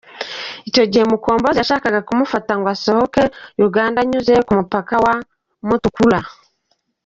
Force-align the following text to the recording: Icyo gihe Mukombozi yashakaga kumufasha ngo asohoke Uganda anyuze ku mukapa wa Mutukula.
Icyo 0.69 0.83
gihe 0.91 1.03
Mukombozi 1.11 1.57
yashakaga 1.59 2.05
kumufasha 2.07 2.53
ngo 2.59 2.67
asohoke 2.75 3.21
Uganda 3.67 3.97
anyuze 4.01 4.33
ku 4.47 4.51
mukapa 4.59 4.95
wa 5.05 5.15
Mutukula. 5.67 6.19